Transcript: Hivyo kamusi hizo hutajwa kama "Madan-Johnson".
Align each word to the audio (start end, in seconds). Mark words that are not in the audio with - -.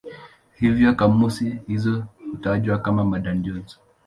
Hivyo 0.55 0.95
kamusi 0.95 1.57
hizo 1.67 2.03
hutajwa 2.31 2.77
kama 2.79 3.05
"Madan-Johnson". 3.05 3.79